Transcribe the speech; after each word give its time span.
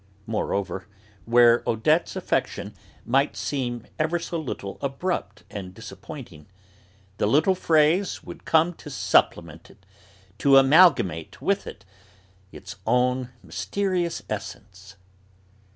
Moreover, 0.25 0.87
where 1.25 1.61
Odette's 1.67 2.15
affection 2.15 2.73
might 3.05 3.37
seem 3.37 3.85
ever 3.99 4.17
so 4.17 4.39
little 4.39 4.79
abrupt 4.81 5.43
and 5.47 5.75
disappointing, 5.75 6.47
the 7.19 7.27
little 7.27 7.53
phrase 7.53 8.23
would 8.23 8.43
come 8.43 8.73
to 8.77 8.89
supplement 8.89 9.69
it, 9.69 9.85
to 10.39 10.57
amalgamate 10.57 11.39
with 11.39 11.67
it 11.67 11.85
its 12.51 12.77
own 12.87 13.29
mysterious 13.43 14.23
essence. 14.27 14.95